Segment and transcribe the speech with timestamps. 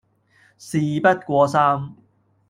[0.57, 1.95] 事不過三